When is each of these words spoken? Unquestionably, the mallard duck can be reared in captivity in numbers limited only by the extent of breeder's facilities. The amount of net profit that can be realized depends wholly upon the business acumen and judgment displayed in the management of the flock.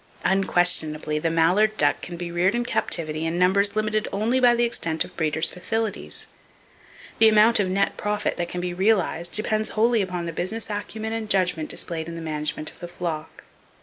Unquestionably, 0.25 1.19
the 1.19 1.29
mallard 1.29 1.77
duck 1.77 2.01
can 2.01 2.17
be 2.17 2.31
reared 2.31 2.55
in 2.55 2.65
captivity 2.65 3.23
in 3.23 3.37
numbers 3.37 3.75
limited 3.75 4.07
only 4.11 4.39
by 4.39 4.55
the 4.55 4.63
extent 4.63 5.05
of 5.05 5.15
breeder's 5.15 5.51
facilities. 5.51 6.25
The 7.19 7.29
amount 7.29 7.59
of 7.59 7.69
net 7.69 7.97
profit 7.97 8.35
that 8.37 8.49
can 8.49 8.61
be 8.61 8.73
realized 8.73 9.33
depends 9.35 9.69
wholly 9.77 10.01
upon 10.01 10.25
the 10.25 10.33
business 10.33 10.71
acumen 10.71 11.13
and 11.13 11.29
judgment 11.29 11.69
displayed 11.69 12.07
in 12.07 12.15
the 12.15 12.19
management 12.23 12.71
of 12.71 12.79
the 12.79 12.87
flock. 12.87 13.43